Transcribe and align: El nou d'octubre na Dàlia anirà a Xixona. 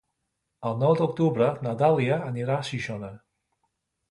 El 0.69 0.79
nou 0.83 0.95
d'octubre 1.01 1.49
na 1.67 1.75
Dàlia 1.83 2.19
anirà 2.31 2.57
a 2.59 2.65
Xixona. 2.71 3.13